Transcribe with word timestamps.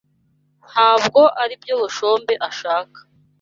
Ntabwo 0.69 1.21
aribyo 1.41 1.73
Bushombe 1.81 2.33
ashaka. 2.49 2.97